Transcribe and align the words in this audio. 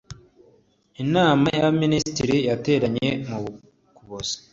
inama 1.03 1.45
y’abaminisitiri 1.57 2.35
yateranye 2.49 3.09
mu 3.27 3.39
kuboza 3.95 4.35